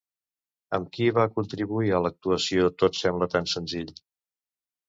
Amb 0.77 0.87
qui 0.95 1.09
va 1.17 1.25
contribuir 1.35 1.93
a 1.97 1.99
l'actuació 2.05 2.73
Tot 2.85 3.01
sembla 3.03 3.31
tan 3.35 3.51
senzill? 3.55 3.93